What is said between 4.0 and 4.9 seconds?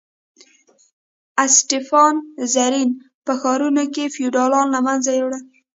فیوډالان له